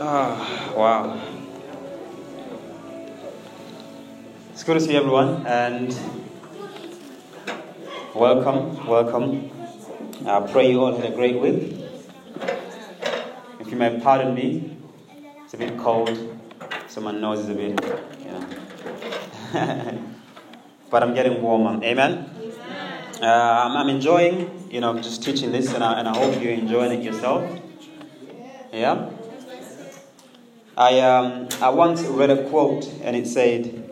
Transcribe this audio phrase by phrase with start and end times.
[0.00, 1.20] Ah, wow.
[4.52, 5.90] It's good to see everyone and
[8.14, 9.50] welcome, welcome.
[10.24, 11.80] I pray you all had a great week.
[13.58, 14.76] If you may pardon me,
[15.44, 16.16] it's a bit cold,
[16.86, 17.84] so my nose is a bit,
[18.20, 18.46] you know.
[20.90, 21.82] but I'm getting warmer.
[21.82, 22.30] Amen.
[23.20, 26.52] Uh, I'm, I'm enjoying, you know, just teaching this, and I, and I hope you're
[26.52, 27.60] enjoying it yourself.
[28.72, 29.10] Yeah.
[30.78, 33.82] I um, I once read a quote, and it said,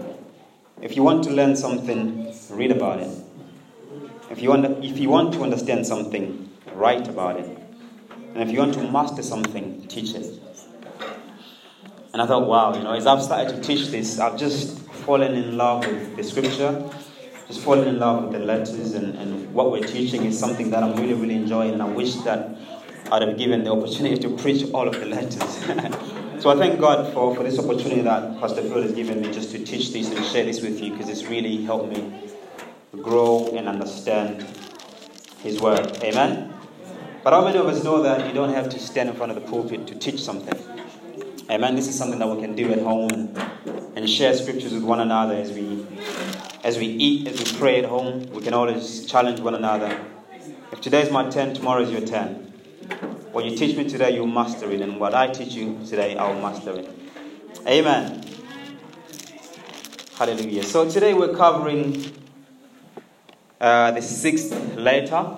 [0.80, 3.10] "If you want to learn something, read about it.
[4.30, 7.58] If you want, if you want to understand something, write about it.
[8.34, 10.26] And if you want to master something, teach it."
[12.12, 15.34] And I thought, wow, you know, as I've started to teach this, I've just fallen
[15.34, 16.88] in love with the scripture,
[17.48, 20.84] just fallen in love with the letters, and, and what we're teaching is something that
[20.84, 22.56] I'm really, really enjoying, and I wish that
[23.10, 26.12] I'd have given the opportunity to preach all of the letters.
[26.38, 29.50] So I thank God for, for this opportunity that Pastor Phil has given me just
[29.52, 32.30] to teach this and share this with you because it's really helped me
[33.02, 34.46] grow and understand
[35.38, 35.96] His Word.
[36.02, 36.52] Amen?
[37.24, 39.42] But how many of us know that you don't have to stand in front of
[39.42, 40.54] the pulpit to teach something?
[41.50, 41.74] Amen?
[41.74, 43.34] This is something that we can do at home
[43.96, 45.84] and, share scriptures with one another as we,
[46.62, 48.30] as we eat, as we pray at home.
[48.30, 50.00] We can always challenge one another.
[50.70, 52.45] If today is my turn, tomorrow is your turn.
[53.36, 54.80] What you teach me today, you'll master it.
[54.80, 56.88] And what I teach you today, I'll master it.
[57.66, 58.24] Amen.
[60.14, 60.62] Hallelujah.
[60.62, 62.02] So today we're covering
[63.60, 65.36] uh, the sixth letter.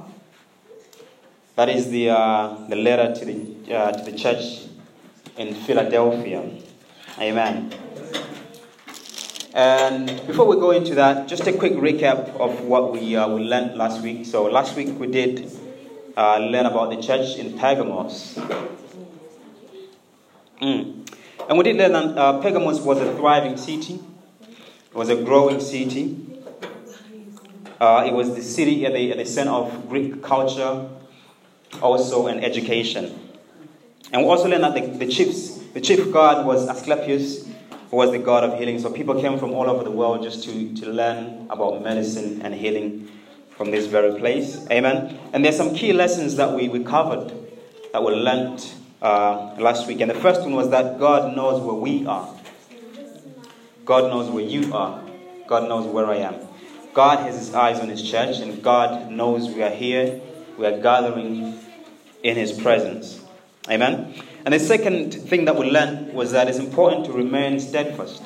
[1.57, 4.69] That is the, uh, the letter to the, uh, to the church
[5.37, 6.49] in Philadelphia.
[7.19, 7.75] Amen.
[9.55, 13.43] And before we go into that, just a quick recap of what we, uh, we
[13.43, 14.25] learned last week.
[14.25, 15.51] So last week we did
[16.19, 18.35] uh, learn about the church in Pergamos.
[20.61, 21.09] Mm.
[21.49, 24.01] And we did learn that uh, Pergamos was a thriving city,
[24.91, 26.25] it was a growing city.
[27.81, 30.89] Uh, it was the city at the, at the center of Greek culture,
[31.81, 33.17] also and education.
[34.13, 37.47] And we also learned that the, the, chiefs, the chief god was Asclepius,
[37.93, 38.81] who was the god of healing.
[38.81, 42.53] So people came from all over the world just to, to learn about medicine and
[42.53, 43.09] healing
[43.59, 44.65] from this very place.
[44.71, 45.19] Amen.
[45.33, 47.35] And there's some key lessons that we, we covered
[47.93, 48.65] that we learned
[49.03, 50.01] uh, last week.
[50.01, 52.33] And the first one was that God knows where we are.
[53.85, 55.03] God knows where you are.
[55.49, 56.37] God knows where I am.
[56.95, 60.21] God has his eyes on his church, and God knows we are here.
[60.57, 61.59] We are gathering
[62.23, 63.25] in his presence.
[63.69, 64.15] Amen.
[64.45, 68.23] And the second thing that we learned was that it's important to remain steadfast.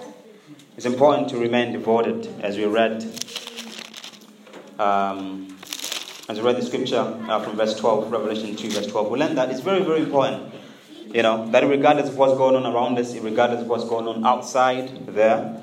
[0.76, 3.02] It's important to remain devoted, as we read
[4.78, 5.56] um,
[6.28, 9.36] as we read the scripture uh, from verse 12, Revelation 2, verse 12, we learned
[9.38, 10.54] that it's very, very important,
[11.12, 14.24] you know, that regardless of what's going on around us, regardless of what's going on
[14.24, 15.62] outside there,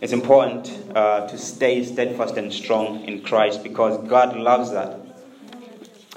[0.00, 4.98] it's important uh, to stay steadfast and strong in Christ because God loves that.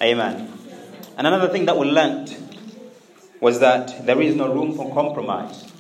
[0.02, 0.52] Amen.
[1.18, 2.36] And another thing that we learned
[3.40, 5.72] was that there is no room for compromise.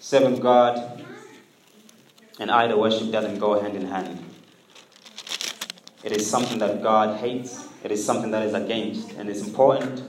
[0.00, 1.04] Serving God
[2.40, 4.31] and idol worship doesn't go hand in hand.
[6.04, 7.68] It is something that God hates.
[7.84, 9.12] It is something that is against.
[9.12, 10.02] And it's important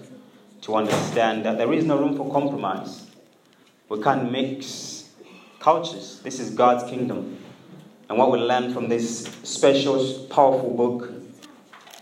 [0.62, 3.08] to understand that there is no room for compromise.
[3.90, 5.10] We can't mix
[5.60, 6.20] cultures.
[6.24, 7.38] This is God's kingdom.
[8.10, 11.12] And what we learn from this special, powerful book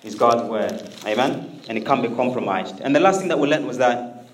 [0.04, 0.90] is God's word.
[1.06, 1.60] Amen?
[1.68, 2.80] And it can't be compromised.
[2.82, 4.28] And the last thing that we learned was that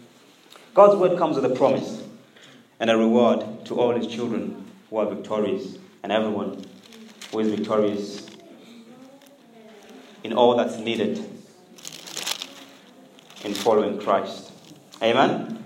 [0.74, 2.04] God's word comes with a promise
[2.80, 6.64] and a reward to all his children who are victorious and everyone
[7.32, 8.28] who is victorious
[10.28, 11.18] in all that's needed
[13.46, 14.52] in following Christ.
[15.02, 15.64] Amen?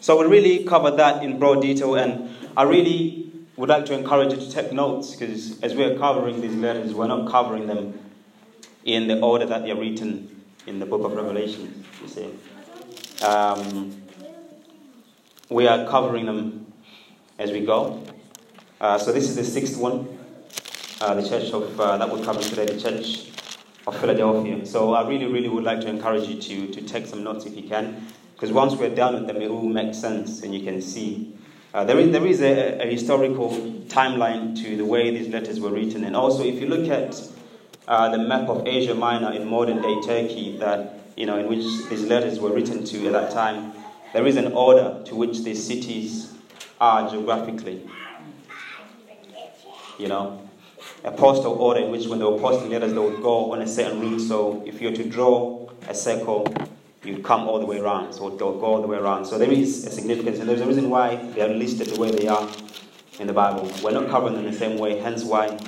[0.00, 4.32] So we really covered that in broad detail, and I really would like to encourage
[4.32, 7.98] you to take notes because as we are covering these letters, we're not covering them
[8.84, 13.24] in the order that they're written in the book of Revelation, you see.
[13.24, 14.02] Um,
[15.48, 16.70] we are covering them
[17.38, 18.02] as we go.
[18.78, 20.18] Uh, so this is the sixth one,
[21.00, 23.30] uh, the church of uh, that we're covering today, the church
[23.86, 24.64] of Philadelphia.
[24.66, 27.56] So I really, really would like to encourage you to, to take some notes if
[27.56, 30.80] you can, because once we're done with them, it will make sense and you can
[30.80, 31.34] see.
[31.72, 33.50] Uh, there is, there is a, a, historical
[33.86, 36.02] timeline to the way these letters were written.
[36.04, 37.22] And also, if you look at
[37.86, 41.64] uh, the map of Asia Minor in modern day Turkey, that, you know, in which
[41.88, 43.72] these letters were written to at that time,
[44.12, 46.32] there is an order to which these cities
[46.80, 47.88] are geographically.
[49.98, 50.49] You know,
[51.16, 54.00] postal order in which when they were posting letters, they would go on a certain
[54.00, 54.20] route.
[54.20, 56.46] So if you were to draw a circle
[57.02, 59.24] you'd come all the way around, so they'll go all the way around.
[59.24, 62.10] So there is a significance, and there's a reason why they are listed the way
[62.10, 62.46] they are
[63.18, 63.70] in the Bible.
[63.82, 65.58] We're not covering them the same way, hence why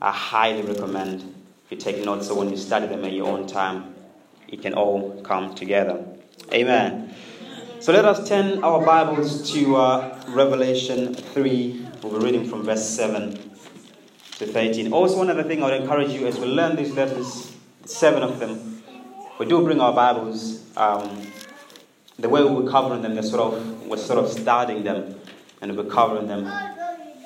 [0.00, 1.34] I highly recommend
[1.74, 3.94] you take notes so when you study them at your own time,
[4.48, 6.04] it can all come together.
[6.52, 7.14] Amen.
[7.80, 11.86] So let us turn our Bibles to uh, Revelation 3.
[12.02, 13.53] We'll be reading from verse 7
[14.38, 14.92] to 13.
[14.92, 17.54] Also, one other thing I would encourage you as we learn these letters,
[17.84, 18.82] seven of them,
[19.38, 20.62] we do bring our Bibles.
[20.76, 21.26] Um,
[22.18, 25.20] the way we are covering them, sort of, we're sort of studying them
[25.60, 26.46] and we're covering them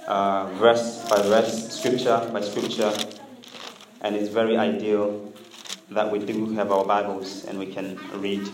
[0.06, 2.92] uh, verse by verse, scripture by scripture,
[4.00, 5.32] and it's very ideal
[5.90, 8.48] that we do have our Bibles and we can read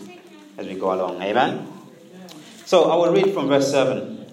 [0.59, 1.23] as we go along.
[1.23, 1.69] Amen?
[2.67, 4.27] So I will read from verse 7,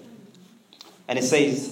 [1.06, 1.71] and it says,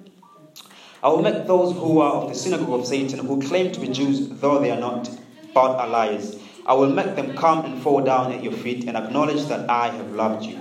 [1.03, 3.87] I will make those who are of the synagogue of Satan, who claim to be
[3.87, 5.09] Jews, though they are not,
[5.53, 6.37] but are liars.
[6.65, 9.89] I will make them come and fall down at your feet and acknowledge that I
[9.89, 10.59] have loved you.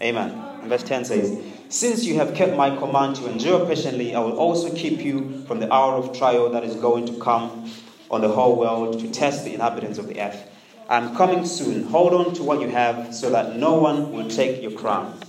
[0.00, 0.30] Amen.
[0.60, 4.38] And verse 10 says, since you have kept my command to endure patiently, I will
[4.38, 7.70] also keep you from the hour of trial that is going to come
[8.10, 10.48] on the whole world to test the inhabitants of the earth.
[10.88, 11.82] I am coming soon.
[11.84, 15.20] Hold on to what you have so that no one will take your crown.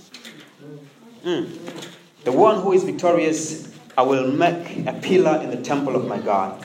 [1.24, 1.50] Mm.
[2.24, 3.69] The one who is victorious,
[4.00, 6.64] I will make a pillar in the temple of my God.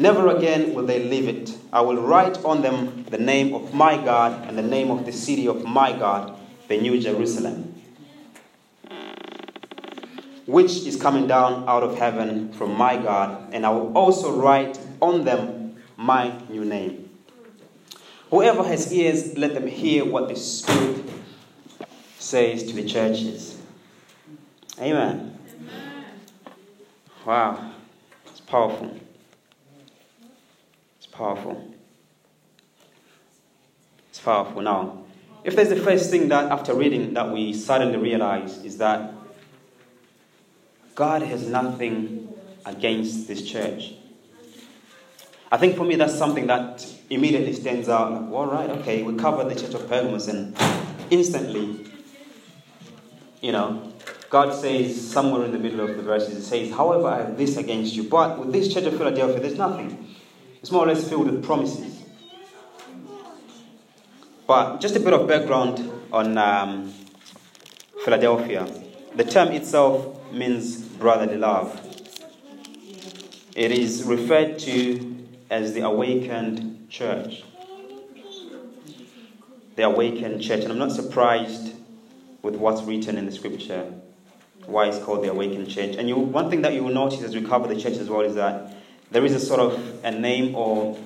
[0.00, 1.56] Never again will they leave it.
[1.72, 5.12] I will write on them the name of my God and the name of the
[5.12, 6.36] city of my God,
[6.66, 7.68] the New Jerusalem
[10.46, 14.76] which is coming down out of heaven from my God, and I will also write
[15.00, 17.08] on them my new name.
[18.30, 21.08] Whoever has ears, let them hear what the Spirit
[22.18, 23.56] says to the churches.
[24.80, 25.31] Amen.
[27.24, 27.72] Wow.
[28.26, 28.96] It's powerful.
[30.98, 31.72] It's powerful.
[34.10, 34.62] It's powerful.
[34.62, 35.04] Now,
[35.44, 39.12] if there's the first thing that after reading that we suddenly realize is that
[40.94, 42.32] God has nothing
[42.66, 43.94] against this church.
[45.50, 48.12] I think for me, that's something that immediately stands out.
[48.12, 50.56] Like, all right, okay, we covered the church of Pergamos, and
[51.10, 51.86] instantly,
[53.40, 53.92] you know,
[54.32, 57.58] God says somewhere in the middle of the verses, He says, However, I have this
[57.58, 58.04] against you.
[58.04, 60.16] But with this church of Philadelphia, there's nothing.
[60.58, 62.02] It's more or less filled with promises.
[64.46, 66.94] But just a bit of background on um,
[68.06, 68.66] Philadelphia.
[69.16, 71.78] The term itself means brotherly love.
[73.54, 77.44] It is referred to as the awakened church.
[79.76, 80.62] The awakened church.
[80.62, 81.74] And I'm not surprised
[82.40, 83.92] with what's written in the scripture,
[84.66, 85.96] why it's called the awakened church.
[85.96, 88.20] And you, one thing that you will notice as we cover the church as well
[88.20, 88.74] is that
[89.10, 90.98] there is a sort of a name or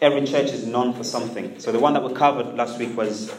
[0.00, 1.58] every church is known for something.
[1.58, 3.30] So the one that we covered last week was,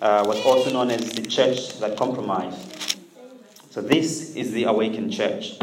[0.00, 2.98] uh, was also known as the church that compromised.
[3.70, 5.58] So this is the awakened church.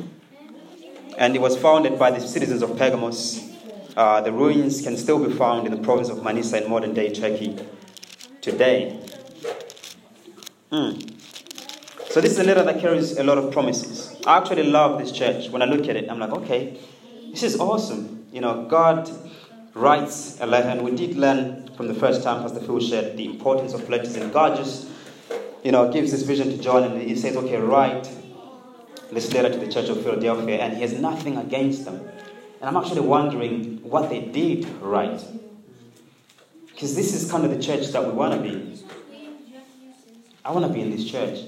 [1.17, 3.45] And it was founded by the citizens of Pergamos.
[3.97, 7.13] Uh, the ruins can still be found in the province of Manisa in modern day
[7.13, 7.57] Turkey
[8.41, 8.99] today.
[10.71, 11.18] Mm.
[12.09, 14.15] So this is a letter that carries a lot of promises.
[14.25, 15.49] I actually love this church.
[15.49, 16.79] When I look at it, I'm like, okay,
[17.29, 18.25] this is awesome.
[18.31, 19.09] You know, God
[19.73, 23.25] writes a letter, and we did learn from the first time Pastor Phil shared the
[23.25, 24.89] importance of letters, and God just
[25.63, 28.09] you know, gives this vision to John and he says, okay, write
[29.11, 31.95] this letter to the church of Philadelphia, and he has nothing against them.
[32.61, 35.23] And I'm actually wondering what they did right.
[36.67, 38.81] Because this is kind of the church that we want to be.
[40.45, 41.39] I want to be in this church.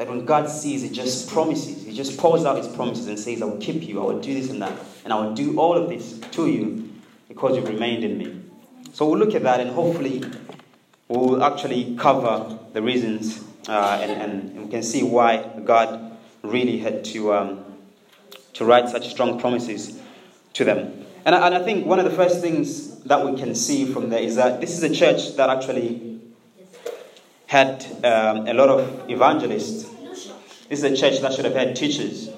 [0.00, 1.84] That when God sees, it just promises.
[1.84, 4.32] He just pours out his promises and says, I will keep you, I will do
[4.32, 4.72] this and that,
[5.04, 6.90] and I will do all of this to you
[7.28, 8.40] because you've remained in me.
[8.94, 10.24] So we'll look at that and hopefully
[11.08, 17.04] we'll actually cover the reasons uh, and, and, we can see why God really had
[17.04, 17.64] to, um,
[18.54, 20.00] to write such strong promises
[20.54, 21.04] to them.
[21.26, 24.08] And I, and I think one of the first things that we can see from
[24.08, 26.09] there is that this is a church that actually
[27.50, 29.90] had um, a lot of evangelists.
[30.68, 32.30] This is a church that should have had teachers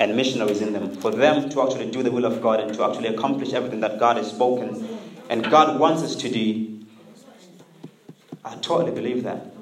[0.00, 2.82] and missionaries in them for them to actually do the will of God and to
[2.82, 6.80] actually accomplish everything that God has spoken and God wants us to do
[8.42, 9.52] I totally believe that.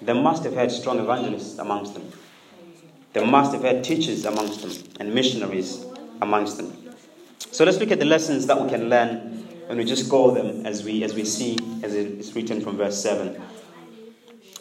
[0.00, 2.10] They must have had strong evangelists amongst them.
[3.12, 5.84] They must have had teachers amongst them and missionaries
[6.22, 6.72] amongst them.
[7.50, 10.64] So let's look at the lessons that we can learn and we just go them
[10.64, 13.40] as we as we see as it is written from verse 7.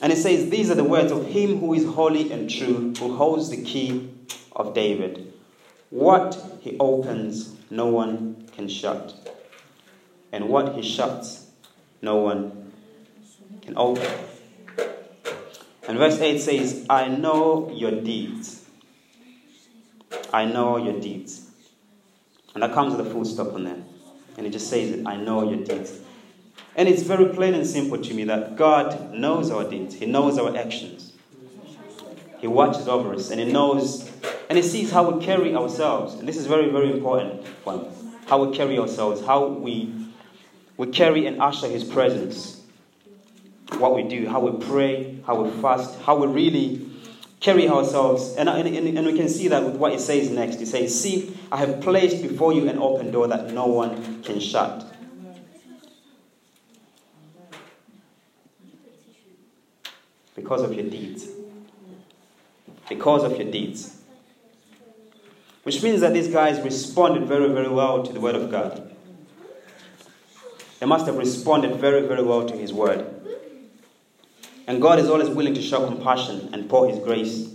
[0.01, 3.15] And it says, These are the words of him who is holy and true, who
[3.15, 4.09] holds the key
[4.55, 5.33] of David.
[5.89, 9.13] What he opens, no one can shut.
[10.31, 11.49] And what he shuts,
[12.01, 12.71] no one
[13.61, 14.07] can open.
[15.87, 18.65] And verse 8 says, I know your deeds.
[20.33, 21.49] I know your deeds.
[22.53, 23.83] And that comes with a full stop on there.
[24.37, 25.99] And it just says I know your deeds.
[26.77, 30.37] And it's very plain and simple to me that God knows our deeds, He knows
[30.37, 31.11] our actions.
[32.39, 34.09] He watches over us and He knows
[34.47, 36.13] and He sees how we carry ourselves.
[36.13, 37.87] And this is very, very important one.
[38.27, 39.93] How we carry ourselves, how we,
[40.77, 42.61] we carry and usher His presence.
[43.79, 46.89] What we do, how we pray, how we fast, how we really
[47.39, 48.35] carry ourselves.
[48.37, 50.59] And, and, and we can see that with what He says next.
[50.59, 54.39] He says, See, I have placed before you an open door that no one can
[54.39, 54.86] shut.
[60.47, 61.27] Because of your deeds.
[62.87, 63.97] Because of your deeds.
[65.63, 68.95] Which means that these guys responded very, very well to the Word of God.
[70.79, 73.05] They must have responded very, very well to His Word.
[74.67, 77.49] And God is always willing to show compassion and pour His grace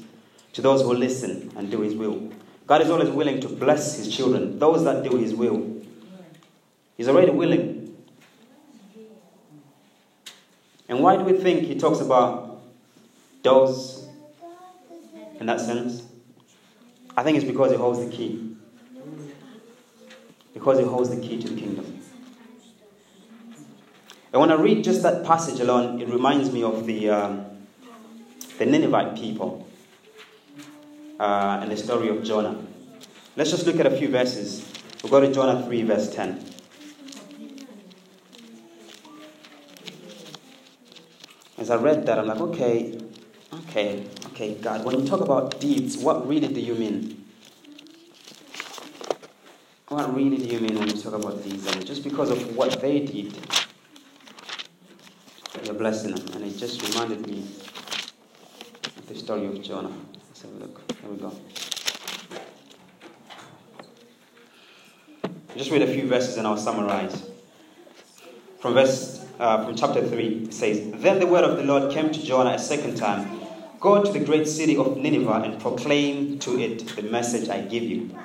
[0.52, 2.30] to those who listen and do His will.
[2.66, 5.80] God is always willing to bless His children, those that do His will.
[6.98, 7.96] He's already willing.
[10.90, 12.51] And why do we think He talks about
[13.42, 14.08] those
[15.40, 16.04] in that sense?
[17.16, 18.56] I think it's because he holds the key.
[20.54, 22.00] Because he holds the key to the kingdom.
[24.32, 27.44] And when I read just that passage alone, it reminds me of the, um,
[28.58, 29.66] the Ninevite people
[31.20, 32.56] uh, and the story of Jonah.
[33.36, 34.66] Let's just look at a few verses.
[35.02, 36.46] We'll go to Jonah 3, verse 10.
[41.58, 42.98] As I read that, I'm like, okay,
[43.72, 47.24] Okay, okay, God, when you talk about deeds, what really do you mean?
[49.88, 51.64] What really do you mean when you talk about deeds?
[51.82, 53.34] Just because of what they did,
[55.64, 56.34] you're blessing them.
[56.34, 57.48] And it just reminded me
[58.84, 59.90] of the story of Jonah.
[60.28, 60.92] Let's have a look.
[61.00, 61.32] Here we go.
[65.56, 67.26] Just read a few verses and I'll summarize.
[68.60, 72.12] From verse uh, from chapter 3, it says, Then the word of the Lord came
[72.12, 73.41] to Jonah a second time
[73.82, 77.82] Go to the great city of Nineveh and proclaim to it the message I give
[77.82, 78.16] you.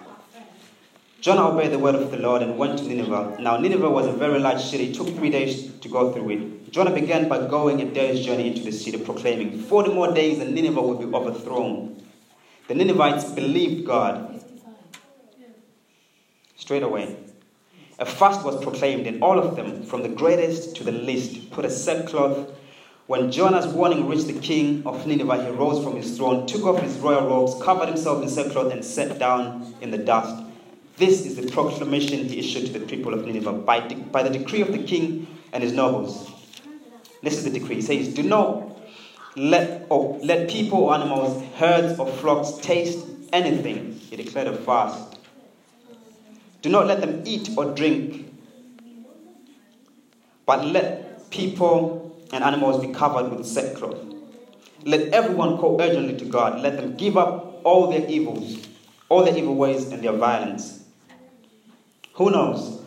[1.19, 3.37] Jonah obeyed the word of the Lord and went to Nineveh.
[3.39, 4.91] Now, Nineveh was a very large city.
[4.91, 6.71] It took three days to go through it.
[6.71, 10.53] Jonah began by going a day's journey into the city, proclaiming, 40 more days and
[10.53, 12.03] Nineveh will be overthrown.
[12.67, 14.39] The Ninevites believed God
[16.55, 17.17] straight away.
[17.97, 21.65] A fast was proclaimed, and all of them, from the greatest to the least, put
[21.65, 22.51] a sackcloth
[23.07, 26.81] when Jonah's warning reached the king of Nineveh, he rose from his throne, took off
[26.81, 30.43] his royal robes, covered himself in sackcloth, and sat down in the dust.
[30.97, 34.37] This is the proclamation he issued to the people of Nineveh by, de- by the
[34.37, 36.29] decree of the king and his nobles.
[37.23, 37.75] This is the decree.
[37.75, 38.77] He says, Do not
[39.37, 43.93] let, or let people or animals, herds or flocks taste anything.
[43.93, 45.17] He declared a fast.
[46.61, 48.33] Do not let them eat or drink,
[50.45, 53.97] but let people and animals be covered with sackcloth.
[54.83, 56.61] Let everyone call urgently to God.
[56.61, 58.67] Let them give up all their evils,
[59.09, 60.83] all their evil ways and their violence.
[62.13, 62.81] Who knows?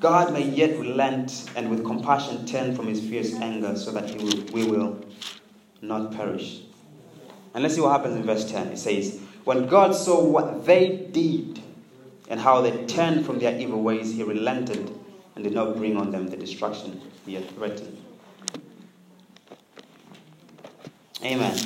[0.00, 4.44] God may yet relent and with compassion turn from his fierce anger so that will,
[4.52, 5.04] we will
[5.80, 6.62] not perish.
[7.54, 8.68] And let's see what happens in verse 10.
[8.68, 11.60] It says, When God saw what they did
[12.28, 14.90] and how they turned from their evil ways, he relented
[15.34, 17.96] and did not bring on them the destruction he had threatened.
[21.24, 21.56] Amen.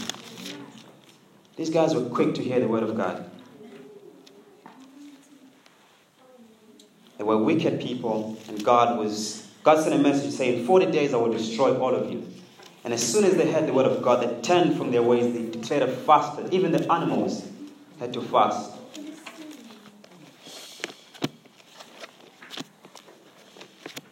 [1.56, 3.30] These guys were quick to hear the word of God.
[7.16, 11.16] They were wicked people, and God was God sent a message saying, 40 days I
[11.16, 12.24] will destroy all of you.
[12.84, 15.32] And as soon as they heard the word of God, they turned from their ways,
[15.32, 16.38] they declared a fast.
[16.52, 17.48] Even the animals
[17.98, 18.70] had to fast.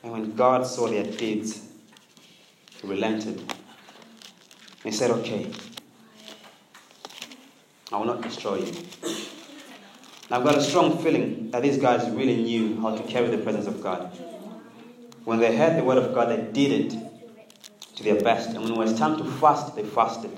[0.02, 1.68] And when God saw their deeds,
[2.80, 3.40] he relented
[4.84, 5.50] he said, Okay,
[7.90, 8.72] I will not destroy you.
[10.30, 13.38] Now, I've got a strong feeling that these guys really knew how to carry the
[13.38, 14.16] presence of God.
[15.24, 16.98] When they heard the word of God, they did it.
[17.96, 18.50] to their best.
[18.50, 20.30] And when it was time to fast, they fasted.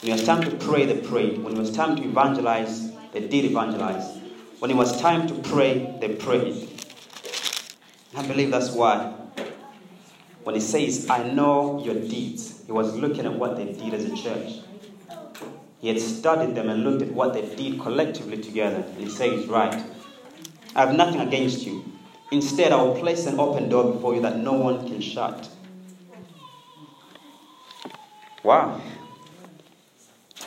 [0.00, 1.42] When it was time to pray, they prayed.
[1.42, 4.18] When it was time to evangelize, they did evangelize.
[4.58, 6.68] When it was time to pray, they prayed.
[8.16, 9.14] I believe that's why
[10.44, 14.04] when he says, I know your deeds, he was looking at what they did as
[14.04, 14.60] a church.
[15.80, 18.84] He had studied them and looked at what they did collectively together.
[18.86, 19.82] And he says, Right,
[20.76, 21.82] I have nothing against you.
[22.30, 25.48] Instead, I will place an open door before you that no one can shut.
[28.42, 28.82] Wow.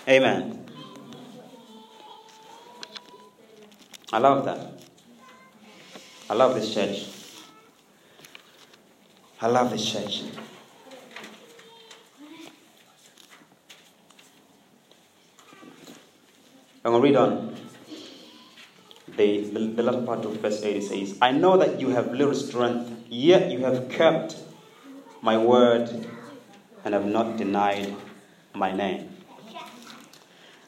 [0.08, 0.63] Amen.
[4.13, 4.74] I love that.
[6.30, 7.08] I love this church.
[9.42, 10.22] I love this church.
[16.83, 17.55] I'm going to read on.
[19.15, 22.33] The, the, the latter part of verse 8 says, I know that you have little
[22.33, 24.38] strength, yet you have kept
[25.21, 25.89] my word
[26.83, 27.95] and have not denied
[28.55, 29.15] my name.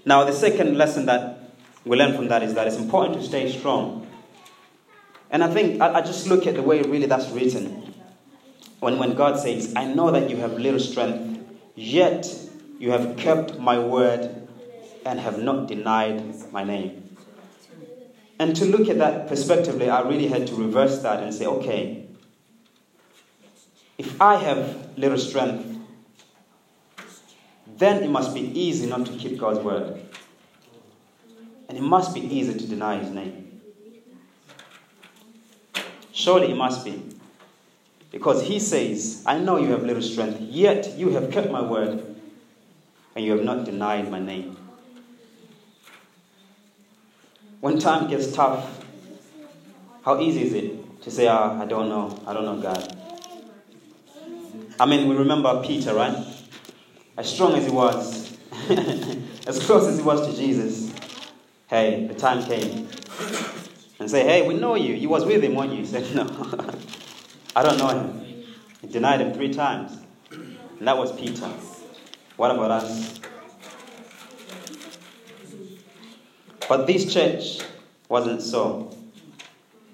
[0.05, 3.51] Now, the second lesson that we learn from that is that it's important to stay
[3.51, 4.05] strong.
[5.31, 7.91] And I think I, I just look at the way really that's written.
[8.81, 11.43] When, when God says, I know that you have little strength,
[11.73, 12.31] yet
[12.77, 14.42] you have kept my word
[15.05, 17.15] and have not denied my name.
[18.39, 22.07] And to look at that perspectively, I really had to reverse that and say, okay,
[23.97, 25.79] if I have little strength,
[27.77, 30.01] then it must be easy not to keep God's word.
[31.69, 33.61] And it must be easy to deny his name.
[36.11, 37.01] Surely it must be.
[38.11, 42.15] Because he says, I know you have little strength, yet you have kept my word,
[43.15, 44.62] and you have not denied my name.
[47.63, 48.83] When time gets tough,
[50.03, 52.97] how easy is it to say, oh, I don't know, I don't know God?
[54.77, 56.13] I mean, we remember Peter, right?
[57.17, 58.37] As strong as he was,
[59.47, 60.91] as close as he was to Jesus,
[61.67, 62.89] hey, the time came.
[63.97, 64.93] And say, hey, we know you.
[64.93, 65.77] You was with him, weren't you?
[65.83, 66.23] He said, no,
[67.55, 68.43] I don't know him.
[68.81, 69.97] He denied him three times.
[70.31, 71.47] And that was Peter.
[72.35, 73.21] What about us?
[76.67, 77.59] But this church
[78.09, 78.95] wasn't so.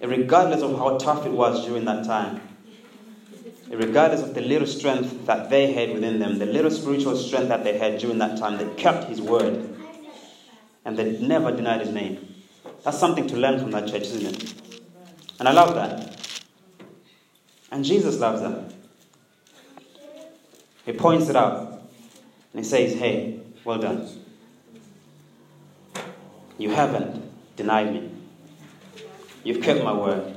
[0.02, 2.42] Regardless of how tough it was during that time,
[3.70, 7.64] regardless of the little strength that they had within them, the little spiritual strength that
[7.64, 9.76] they had during that time, they kept his word
[10.86, 12.36] and they never denied his name.
[12.84, 14.82] That's something to learn from that church, isn't it?
[15.40, 16.42] And I love that.
[17.72, 18.74] And Jesus loves that.
[20.86, 21.84] He points it out
[22.54, 24.08] and he says, Hey, well done.
[26.60, 28.12] You haven't denied me.
[29.46, 30.36] You've kept my word.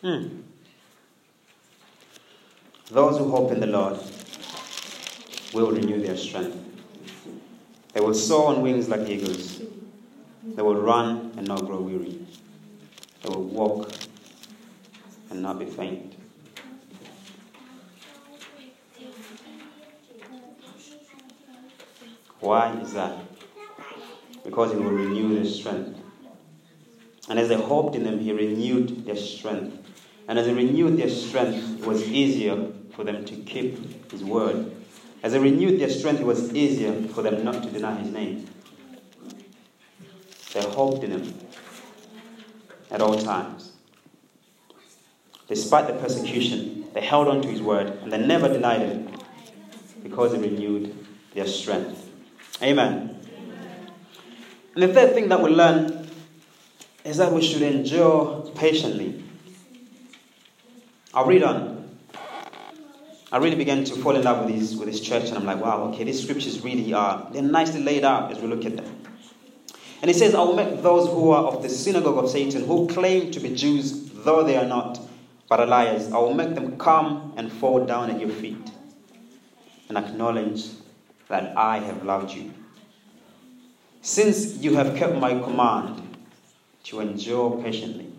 [0.00, 0.40] Hmm.
[2.90, 3.98] Those who hope in the Lord
[5.52, 6.56] will renew their strength.
[7.92, 9.60] They will soar on wings like eagles.
[10.42, 12.26] They will run and not grow weary.
[13.22, 13.92] They will walk
[15.30, 16.13] and not be faint.
[22.44, 23.18] Why is that?
[24.44, 25.98] Because He will renew their strength.
[27.30, 29.78] And as they hoped in Him, He renewed their strength.
[30.28, 34.76] And as He renewed their strength, it was easier for them to keep His word.
[35.22, 38.46] As they renewed their strength, it was easier for them not to deny His name.
[40.52, 41.34] They hoped in Him
[42.90, 43.72] at all times.
[45.48, 49.08] Despite the persecution, they held on to His word and they never denied Him
[50.02, 50.94] because He renewed
[51.32, 52.03] their strength.
[52.62, 53.20] Amen.
[54.74, 56.08] And the third thing that we learn
[57.04, 59.22] is that we should endure patiently.
[61.12, 61.96] I'll read on.
[63.30, 65.60] I really began to fall in love with this, with this church, and I'm like,
[65.60, 69.02] wow, okay, these scriptures really are, they're nicely laid out as we look at them.
[70.02, 72.86] And he says, I will make those who are of the synagogue of Satan, who
[72.86, 75.00] claim to be Jews, though they are not,
[75.48, 78.70] but are liars, I will make them come and fall down at your feet
[79.88, 80.66] and acknowledge
[81.28, 82.52] that I have loved you.
[84.02, 86.02] Since you have kept my command
[86.84, 88.12] to endure patiently,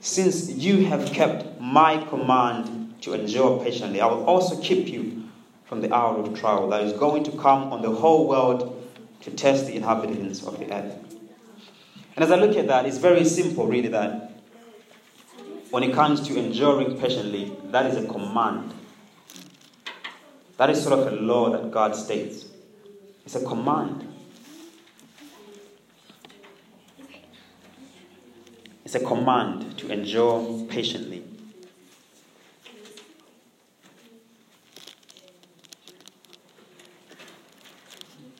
[0.00, 5.24] since you have kept my command to endure patiently, I will also keep you
[5.66, 8.76] from the hour of trial that is going to come on the whole world
[9.22, 10.94] to test the inhabitants of the earth.
[12.16, 14.32] And as I look at that, it's very simple, really, that
[15.70, 18.74] when it comes to enduring patiently, that is a command.
[20.60, 22.44] That is sort of a law that God states.
[23.24, 24.06] It's a command.
[28.84, 31.24] It's a command to endure patiently.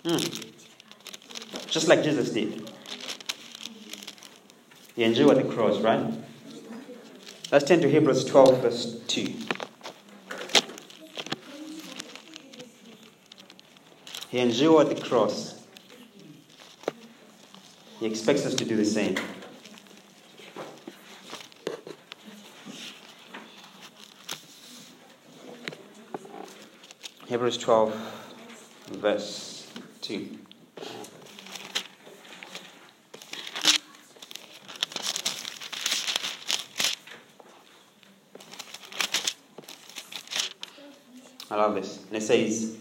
[0.05, 0.45] Mm.
[1.69, 2.71] Just like Jesus did.
[4.95, 6.13] He endured the cross, right?
[7.51, 9.50] Let's turn to Hebrews 12, verse 2.
[14.31, 15.61] He endured the cross.
[17.99, 19.17] He expects us to do the same.
[27.27, 27.95] Hebrews 12,
[28.93, 29.67] verse
[30.03, 30.39] 2.
[41.51, 41.99] I love this.
[42.07, 42.77] And it says,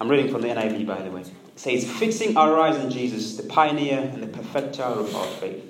[0.00, 1.20] I'm reading from the NIV, by the way.
[1.20, 5.62] It says, Fixing our eyes on Jesus, the pioneer and the perfecter of our faith.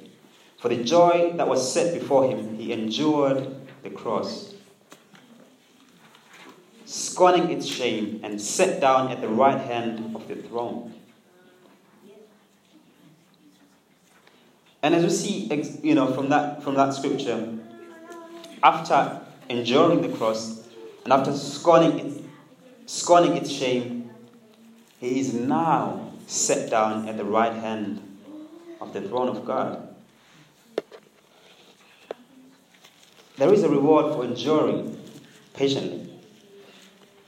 [0.58, 4.54] For the joy that was set before him, he endured the cross,
[6.86, 10.94] scorning its shame, and sat down at the right hand of the throne.
[14.82, 17.58] And as we see, you know, from that, from that scripture,
[18.62, 20.66] after enduring the cross,
[21.04, 22.30] and after scorning,
[22.86, 24.03] scorning its shame,
[25.04, 28.00] he is now set down at the right hand
[28.80, 29.94] of the throne of God.
[33.36, 34.98] There is a reward for enduring
[35.52, 36.10] patiently.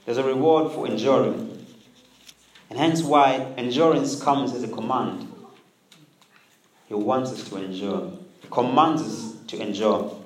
[0.05, 1.65] There's a reward for enduring.
[2.69, 5.31] And hence why endurance comes as a command.
[6.87, 8.11] He wants us to endure.
[8.41, 10.19] He commands us to endure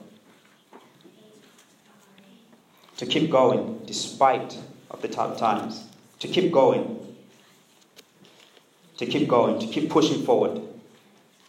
[2.97, 4.57] to keep going despite
[4.91, 5.85] of the tough times,
[6.19, 7.10] to keep going,
[9.01, 10.61] to keep going, to keep pushing forward,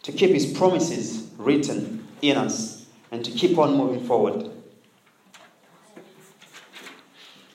[0.01, 4.49] to keep His promises written in us, and to keep on moving forward.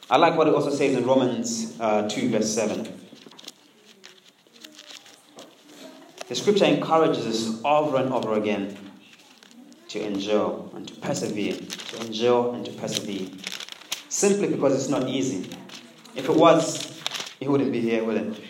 [0.08, 2.88] I like what it also says in Romans uh, 2, verse 7.
[6.28, 8.78] The scripture encourages us over and over again
[9.88, 13.26] to endure and to persevere, to endure and to persevere
[14.08, 15.50] simply because it's not easy.
[16.14, 17.02] If it was,
[17.40, 18.44] he wouldn't be here, would it?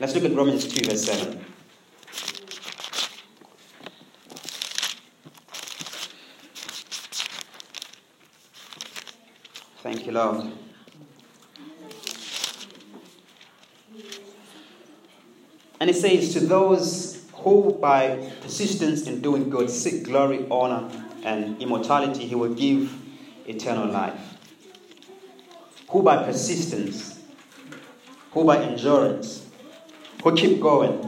[0.00, 1.44] Let's look at Romans 2, verse 7.
[9.82, 10.52] Thank you, Lord.
[15.78, 20.90] And it says, To those who by persistence in doing good seek glory, honor,
[21.22, 22.92] and immortality, he will give
[23.46, 24.30] eternal life
[25.90, 27.20] who by persistence,
[28.30, 29.49] who by endurance,
[30.22, 31.06] who keep going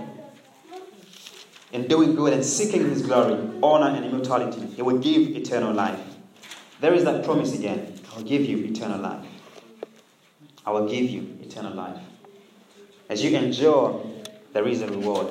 [1.72, 6.00] and doing good and seeking His glory, honor, and immortality, He will give eternal life.
[6.80, 9.24] There is that promise again I will give you eternal life.
[10.66, 12.00] I will give you eternal life.
[13.08, 14.04] As you endure,
[14.52, 15.28] there is a reward.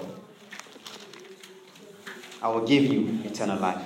[2.41, 3.83] I will give you eternal life.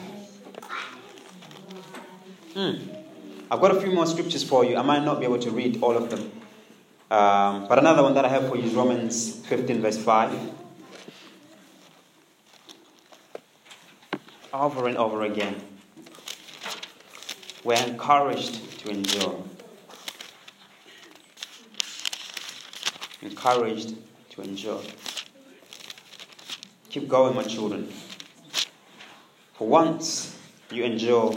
[2.54, 2.74] Hmm.
[3.52, 4.78] I've got a few more scriptures for you.
[4.78, 6.32] I might not be able to read all of them.
[7.12, 10.52] Um, but another one that I have for you is Romans 15, verse 5.
[14.54, 15.56] Over and over again,
[17.64, 19.44] we're encouraged to endure.
[23.22, 23.96] Encouraged
[24.32, 24.82] to endure.
[26.90, 27.92] Keep going, my children.
[29.54, 30.38] For once
[30.72, 31.36] you endure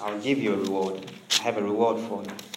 [0.00, 1.10] I'll give you a reward.
[1.40, 2.47] I have a reward for you.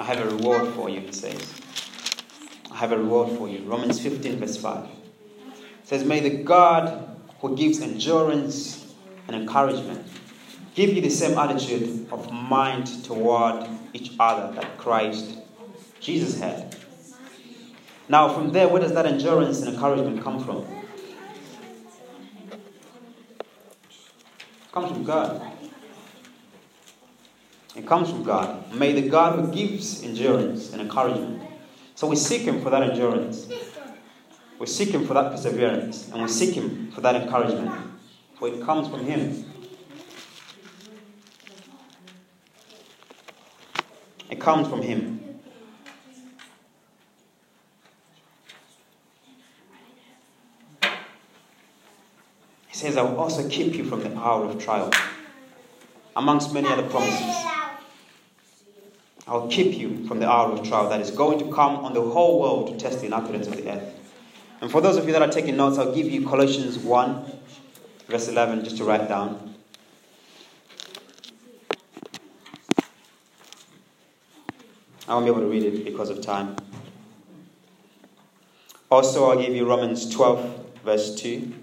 [0.00, 1.60] I have a reward for you, he says.
[2.72, 3.62] I have a reward for you.
[3.64, 4.86] Romans 15, verse 5.
[4.86, 4.90] It
[5.84, 8.94] says, May the God who gives endurance
[9.28, 10.06] and encouragement
[10.74, 15.36] give you the same attitude of mind toward each other that Christ
[16.00, 16.74] Jesus had.
[18.08, 20.64] Now, from there, where does that endurance and encouragement come from?
[24.62, 25.59] It comes from God.
[27.76, 28.74] It comes from God.
[28.74, 31.42] May the God who gives endurance and encouragement.
[31.94, 33.46] So we seek Him for that endurance.
[34.58, 36.10] We seek Him for that perseverance.
[36.10, 37.72] And we seek Him for that encouragement.
[38.38, 39.44] For it comes from Him.
[44.30, 45.18] It comes from Him.
[52.68, 54.90] He says, I will also keep you from the hour of trial,
[56.16, 57.59] amongst many other promises.
[59.30, 61.94] I will keep you from the hour of trial that is going to come on
[61.94, 63.94] the whole world to test the inhabitants of the earth.
[64.60, 67.32] And for those of you that are taking notes, I'll give you Colossians 1,
[68.08, 69.54] verse 11, just to write down.
[75.06, 76.56] I won't be able to read it because of time.
[78.90, 81.54] Also, I'll give you Romans 12, verse 2.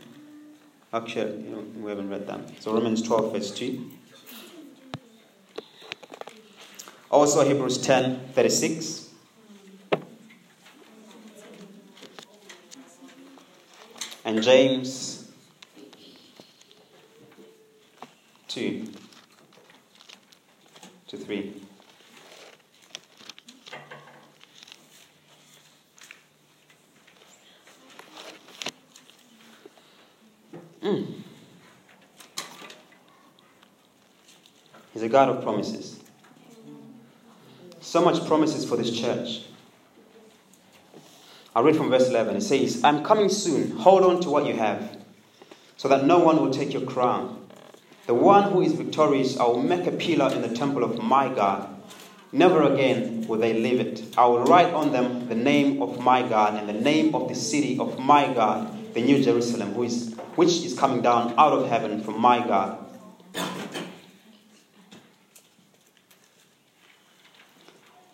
[0.94, 1.34] Actually,
[1.82, 2.64] we haven't read that.
[2.64, 3.92] So, Romans 12, verse 2.
[7.10, 9.10] Also, Hebrews 10, 36.
[14.26, 15.32] And James
[18.50, 18.88] 2
[21.08, 21.62] to 3.
[30.84, 31.14] Mm.
[34.94, 35.97] He's a God of promises.
[37.88, 39.44] So much promises for this church.
[41.56, 42.36] I'll read from verse 11.
[42.36, 43.78] It says, I'm coming soon.
[43.78, 44.98] Hold on to what you have,
[45.78, 47.48] so that no one will take your crown.
[48.06, 51.34] The one who is victorious, I will make a pillar in the temple of my
[51.34, 51.82] God.
[52.34, 54.04] Never again will they leave it.
[54.18, 57.36] I will write on them the name of my God and the name of the
[57.36, 61.70] city of my God, the New Jerusalem, who is which is coming down out of
[61.70, 62.87] heaven from my God.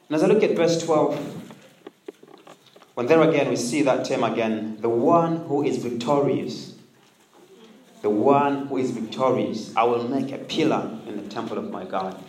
[0.08, 1.44] And as I look at verse 12,
[2.96, 6.76] when there again we see that term again, the one who is victorious.
[8.02, 9.76] The one who is victorious.
[9.76, 12.22] I will make a pillar in the temple of my God.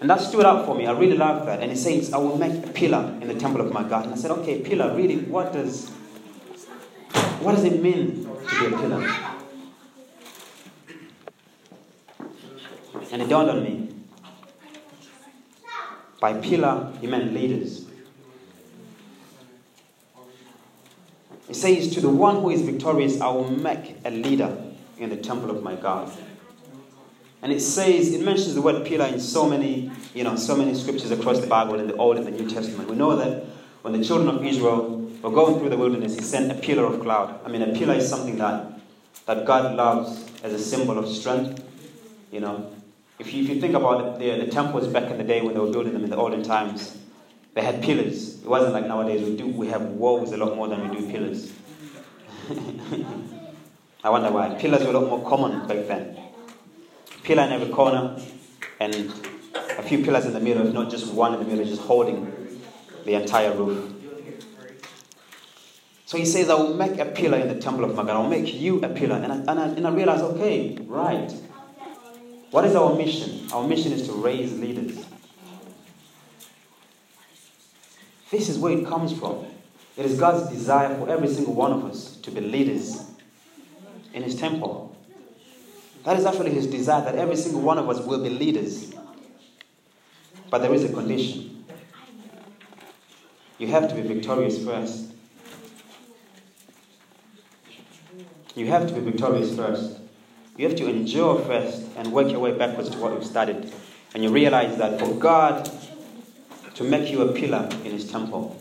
[0.00, 0.86] And that stood out for me.
[0.86, 1.60] I really love that.
[1.60, 4.04] And it says, I will make a pillar in the temple of my God.
[4.04, 5.90] And I said, okay, pillar, really, what does
[7.40, 9.08] what does it mean to be a pillar?
[13.12, 13.87] And it dawned on me.
[16.20, 17.86] By pillar, he meant leaders.
[21.48, 24.56] It says, To the one who is victorious, I will make a leader
[24.98, 26.10] in the temple of my God.
[27.40, 30.74] And it says, it mentions the word pillar in so many, you know, so many
[30.74, 32.90] scriptures across the Bible in the Old and the New Testament.
[32.90, 33.44] We know that
[33.82, 37.00] when the children of Israel were going through the wilderness, he sent a pillar of
[37.00, 37.38] cloud.
[37.44, 38.80] I mean, a pillar is something that,
[39.26, 41.64] that God loves as a symbol of strength,
[42.32, 42.72] you know,
[43.18, 45.60] if you, if you think about the, the temples back in the day when they
[45.60, 46.96] were building them in the olden times,
[47.54, 48.42] they had pillars.
[48.42, 51.10] It wasn't like nowadays we do we have walls a lot more than we do
[51.10, 51.52] pillars.
[54.04, 54.54] I wonder why.
[54.54, 56.16] Pillars were a lot more common back then.
[57.24, 58.20] Pillar in every corner
[58.78, 58.94] and
[59.76, 62.60] a few pillars in the middle, if not just one in the middle, just holding
[63.04, 63.94] the entire roof.
[66.06, 68.12] So he says, I will make a pillar in the temple of my God.
[68.12, 69.16] I'll make you a pillar.
[69.16, 71.30] And I, and I, and I realize, okay, right.
[72.50, 73.46] What is our mission?
[73.52, 75.04] Our mission is to raise leaders.
[78.30, 79.46] This is where it comes from.
[79.96, 83.10] It is God's desire for every single one of us to be leaders
[84.14, 84.96] in His temple.
[86.04, 88.94] That is actually His desire that every single one of us will be leaders.
[90.50, 91.64] But there is a condition.
[93.58, 95.12] You have to be victorious first.
[98.54, 99.98] You have to be victorious first.
[100.58, 103.72] You have to endure first and work your way backwards to what you've started.
[104.12, 105.70] And you realize that for God
[106.74, 108.60] to make you a pillar in His temple,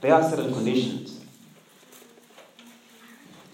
[0.00, 1.20] there are certain conditions.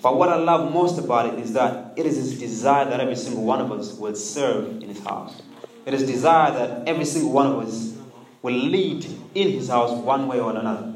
[0.00, 3.16] But what I love most about it is that it is His desire that every
[3.16, 5.42] single one of us will serve in His house.
[5.84, 7.94] It is desire that every single one of us
[8.40, 10.94] will lead in His house one way or another.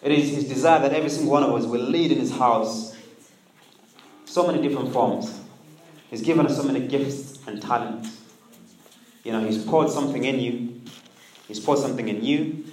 [0.00, 2.91] It is His desire that every single one of us will lead in His house
[4.32, 5.40] so many different forms.
[6.08, 8.18] He's given us so many gifts and talents.
[9.24, 10.80] You know, He's poured something in you.
[11.48, 12.64] He's poured something in you.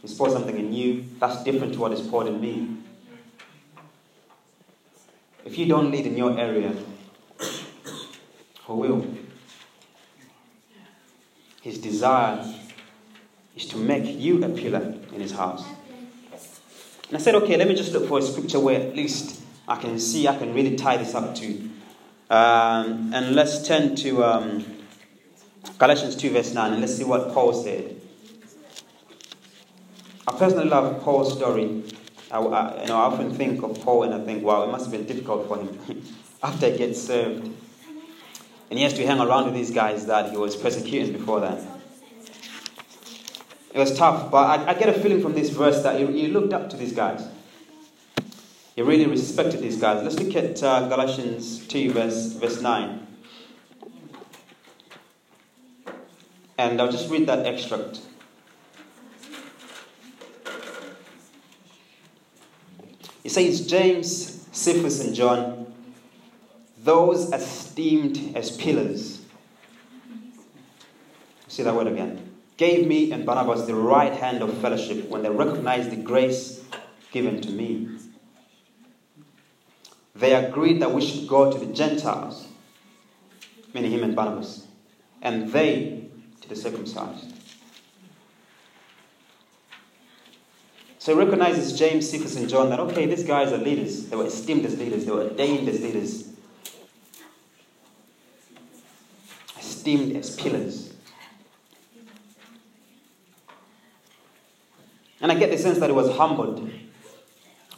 [0.00, 1.04] He's poured something in you.
[1.18, 2.76] That's different to what is poured in me.
[5.44, 6.72] If you don't lead in your area,
[8.66, 9.06] who will?
[11.62, 12.44] His desire
[13.56, 15.64] is to make you a pillar in his house.
[17.08, 19.76] And I said, okay, let me just look for a scripture where at least I
[19.76, 21.70] can see, I can really tie this up to.
[22.30, 24.64] Um, and let's turn to um,
[25.78, 28.00] Galatians 2, verse 9, and let's see what Paul said.
[30.28, 31.84] I personally love Paul's story.
[32.30, 34.86] I, I, you know, I often think of Paul and I think, wow, it must
[34.86, 36.02] have been difficult for him
[36.42, 37.44] after he gets served.
[38.68, 41.62] And he has to hang around with these guys that he was persecuting before that.
[43.72, 46.28] It was tough, but I, I get a feeling from this verse that he, he
[46.28, 47.22] looked up to these guys.
[48.76, 50.02] He really respected these guys.
[50.02, 53.06] Let's look at uh, Galatians 2, verse, verse 9.
[56.58, 58.00] And I'll just read that extract.
[63.22, 65.72] He says, James, Cephas, and John,
[66.78, 69.22] those esteemed as pillars.
[71.48, 72.34] See that word again.
[72.58, 76.62] Gave me and Barnabas the right hand of fellowship when they recognized the grace
[77.10, 77.88] given to me.
[80.18, 82.48] They agreed that we should go to the Gentiles,
[83.74, 84.66] meaning him and Barnabas,
[85.20, 86.08] and they
[86.40, 87.34] to the circumcised.
[90.98, 94.06] So he recognizes James, Cephas, and John that, okay, these guys are leaders.
[94.06, 96.28] They were esteemed as leaders, they were ordained as leaders,
[99.58, 100.94] esteemed as pillars.
[105.20, 106.70] And I get the sense that he was humbled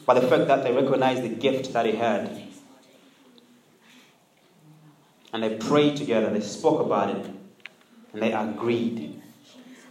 [0.09, 2.43] by the fact that they recognized the gift that he had.
[5.35, 7.27] And they prayed together, they spoke about it,
[8.15, 9.21] and they agreed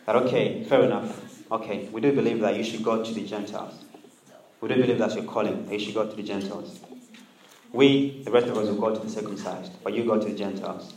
[0.08, 1.23] that, okay, fair enough.
[1.51, 3.75] Okay, we do believe that you should go to the Gentiles.
[4.60, 6.80] We do believe that's your calling, that you should go to the Gentiles.
[7.71, 10.36] We, the rest of us, will go to the circumcised, but you go to the
[10.36, 10.95] Gentiles.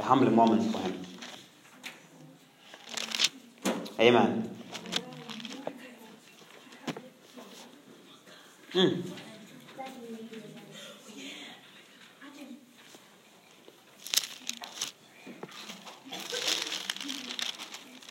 [0.00, 1.06] A humbling moment for him.
[4.00, 4.51] Amen.
[8.74, 9.02] Mm.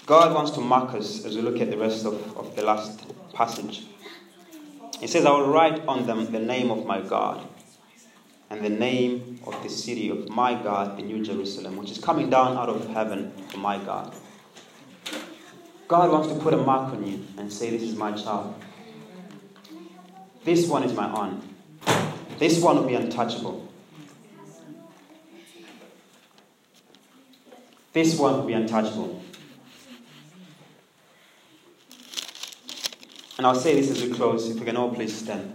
[0.05, 3.01] God wants to mark us as we look at the rest of, of the last
[3.33, 3.85] passage.
[4.99, 7.47] He says, I will write on them the name of my God
[8.51, 12.29] and the name of the city of my God, the New Jerusalem, which is coming
[12.29, 14.13] down out of heaven for my God.
[15.87, 18.53] God wants to put a mark on you and say, This is my child.
[20.43, 21.41] This one is my own.
[22.39, 23.71] This one will be untouchable.
[27.93, 29.21] This one will be untouchable.
[33.37, 35.53] And I'll say this as we close, if we can all please stand.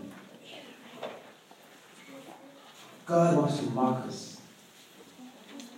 [3.07, 4.41] God wants to mark us.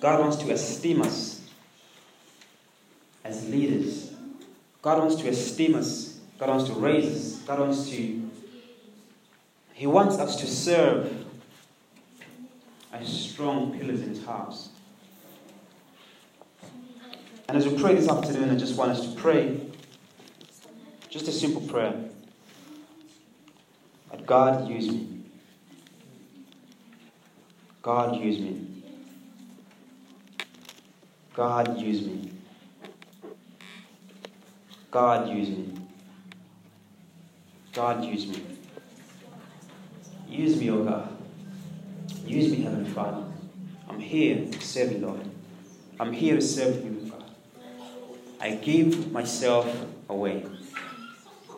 [0.00, 1.42] God wants to esteem us
[3.24, 4.12] as leaders.
[4.80, 6.18] God wants to esteem us.
[6.38, 7.42] God wants to raise us.
[7.42, 8.27] God wants to.
[9.78, 11.24] He wants us to serve
[12.92, 14.70] as strong pillars in His house.
[17.46, 19.60] And as we pray this afternoon, I just want us to pray
[21.08, 21.94] just a simple prayer.
[24.10, 25.20] That God use me.
[27.80, 28.82] God use me.
[31.34, 32.32] God use me.
[34.90, 35.72] God use me.
[37.72, 38.57] God use me.
[40.28, 41.16] Use me, O oh God.
[42.26, 43.24] Use me, Heavenly Father.
[43.88, 45.20] I'm here to serve you, Lord.
[45.98, 47.24] I'm here to serve you, God.
[48.40, 49.66] I give myself
[50.08, 50.44] away.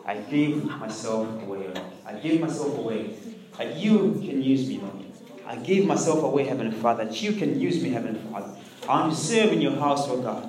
[0.07, 1.67] I give myself away.
[1.67, 1.81] Lord.
[2.07, 3.17] I give myself away
[3.59, 5.05] that you can use me, Lord.
[5.47, 8.57] I give myself away, Heavenly Father, that you can use me, Heavenly Father.
[8.89, 10.49] I'm serving your house, oh God.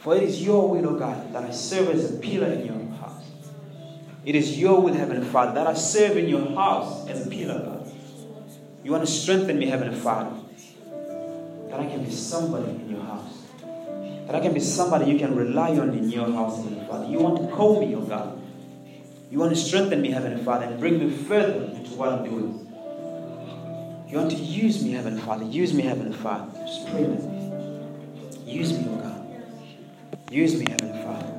[0.00, 2.79] For it is your will, oh God, that I serve as a pillar in your.
[4.24, 7.58] It is your will, Heavenly Father, that I serve in your house as a pillar,
[7.58, 7.92] God.
[8.84, 10.36] You want to strengthen me, Heavenly Father,
[11.68, 13.46] that I can be somebody in your house.
[14.26, 17.06] That I can be somebody you can rely on in your house, Heavenly Father.
[17.06, 18.40] You want to call me, oh God.
[19.30, 22.66] You want to strengthen me, Heavenly Father, and bring me further into what I'm doing.
[24.08, 25.44] You want to use me, Heavenly Father.
[25.44, 26.50] Use me, Heavenly Father.
[26.66, 28.52] Just pray with me.
[28.52, 30.32] Use me, oh God.
[30.32, 31.32] Use me, Heavenly Father.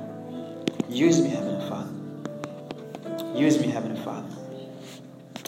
[0.89, 1.50] Use me, Heavenly Father.
[3.35, 4.27] Use me, Heavenly Father.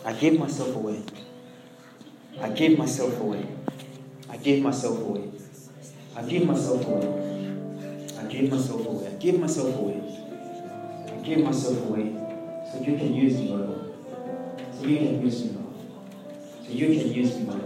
[0.05, 1.01] I gave myself away.
[2.41, 3.45] I gave myself away.
[4.29, 5.29] I gave myself away.
[6.15, 7.07] I gave myself away.
[8.19, 9.07] I gave myself away.
[9.07, 10.01] I give myself away.
[11.07, 12.15] I give myself away
[12.71, 13.93] so you can use me, Lord.
[14.73, 15.75] So you can use me, Lord.
[16.65, 17.61] So you can use me, Lord.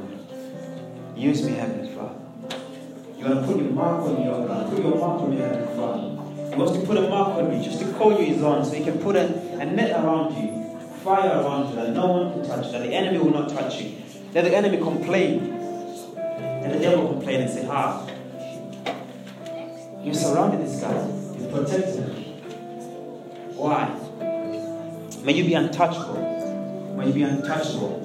[1.16, 2.20] Use me, Heavenly Father.
[3.18, 4.70] You want to put your mark on me, oh God.
[4.70, 6.50] Put your mark on me, Heavenly Father.
[6.50, 8.74] He wants to put a mark on me just to call you his own so
[8.74, 9.26] he can put a,
[9.60, 12.94] a net around you, fire around you that no one can touch, you, that the
[12.94, 13.98] enemy will not touch you.
[14.34, 15.54] Let the enemy complain.
[16.18, 18.08] And the devil complain and say, Ah,
[20.02, 21.08] you surrounded this guy.
[21.40, 22.24] You protected him.
[23.56, 23.88] Why?
[25.24, 26.96] May you be untouchable.
[26.98, 28.04] May you be untouchable.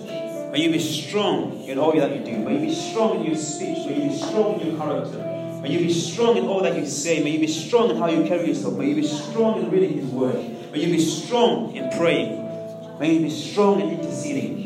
[0.53, 2.39] May you be strong in all that you do.
[2.39, 3.87] May you be strong in your speech.
[3.87, 5.19] May you be strong in your character.
[5.63, 7.23] May you be strong in all that you say.
[7.23, 8.75] May you be strong in how you carry yourself.
[8.75, 10.52] May you be strong in reading His Word.
[10.73, 12.99] May you be strong in praying.
[12.99, 14.63] May you be strong in interceding.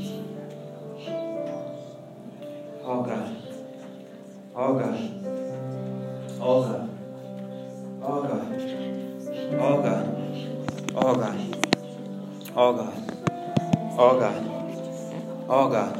[2.84, 3.36] Oh God.
[4.54, 5.00] Oh God.
[6.40, 6.88] Oh God.
[8.02, 8.46] Oh God.
[9.59, 10.07] Oh God.
[10.94, 11.38] Oh God.
[12.54, 12.94] Oh God.
[13.98, 14.42] Oh God.
[15.48, 15.94] Oh God.